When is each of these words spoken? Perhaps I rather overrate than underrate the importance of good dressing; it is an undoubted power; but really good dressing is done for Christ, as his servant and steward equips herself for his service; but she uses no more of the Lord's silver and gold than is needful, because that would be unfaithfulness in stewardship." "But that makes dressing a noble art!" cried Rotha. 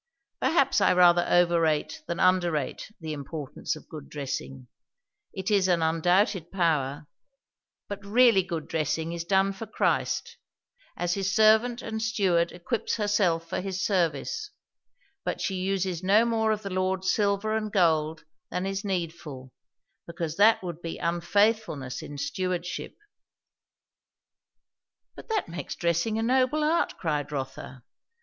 Perhaps 0.39 0.81
I 0.81 0.93
rather 0.93 1.23
overrate 1.29 2.01
than 2.07 2.19
underrate 2.19 2.91
the 2.99 3.13
importance 3.13 3.75
of 3.75 3.87
good 3.87 4.09
dressing; 4.09 4.67
it 5.31 5.51
is 5.51 5.67
an 5.67 5.83
undoubted 5.83 6.51
power; 6.51 7.05
but 7.87 8.03
really 8.03 8.41
good 8.41 8.67
dressing 8.67 9.13
is 9.13 9.23
done 9.23 9.53
for 9.53 9.67
Christ, 9.67 10.37
as 10.97 11.13
his 11.13 11.35
servant 11.35 11.83
and 11.83 12.01
steward 12.01 12.51
equips 12.51 12.95
herself 12.95 13.47
for 13.47 13.61
his 13.61 13.85
service; 13.85 14.49
but 15.23 15.39
she 15.39 15.53
uses 15.53 16.01
no 16.01 16.25
more 16.25 16.51
of 16.51 16.63
the 16.63 16.71
Lord's 16.71 17.13
silver 17.13 17.55
and 17.55 17.71
gold 17.71 18.23
than 18.49 18.65
is 18.65 18.83
needful, 18.83 19.51
because 20.07 20.35
that 20.37 20.63
would 20.63 20.81
be 20.81 20.97
unfaithfulness 20.97 22.01
in 22.01 22.17
stewardship." 22.17 22.95
"But 25.15 25.29
that 25.29 25.47
makes 25.47 25.75
dressing 25.75 26.17
a 26.17 26.23
noble 26.23 26.63
art!" 26.63 26.97
cried 26.97 27.31
Rotha. 27.31 27.83